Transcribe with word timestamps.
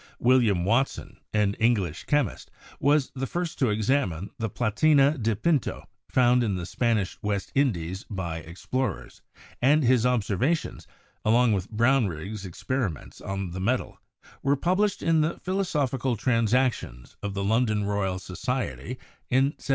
William 0.17 0.65
Watson, 0.65 1.17
an 1.31 1.53
English 1.59 2.05
chemist, 2.05 2.49
was 2.79 3.11
the 3.13 3.27
first 3.27 3.59
to 3.59 3.69
examine 3.69 4.31
the 4.39 4.49
"Platina 4.49 5.15
di 5.15 5.35
Pinto," 5.35 5.87
found 6.09 6.43
in 6.43 6.55
the 6.55 6.65
Span 6.65 6.97
ish 6.97 7.19
West 7.21 7.51
Indies 7.53 8.03
by 8.09 8.39
explorers, 8.39 9.21
and 9.61 9.83
his 9.83 10.03
observations, 10.03 10.87
along 11.23 11.53
with 11.53 11.69
Brownrigg's 11.69 12.47
experiments 12.47 13.21
on 13.21 13.51
the 13.51 13.59
metal, 13.61 13.99
were 14.41 14.55
published 14.55 15.03
in 15.03 15.21
the 15.21 15.37
'Philosophical 15.39 16.17
Transactions' 16.17 17.15
of 17.21 17.35
the 17.35 17.43
London 17.43 17.83
Royal 17.83 18.17
Society 18.17 18.97
in 19.29 19.51
1751. 19.53 19.67